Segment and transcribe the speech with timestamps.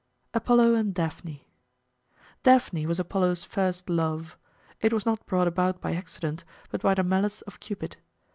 [0.33, 1.41] APOLLO AND DAPHNE
[2.41, 4.35] Daphne was Apollo's first love.
[4.79, 7.97] It was not brought about by accident, but by the malice of Cupid.